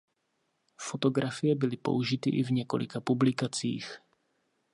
[0.77, 3.97] Fotografie byly použity i v několika publikacích.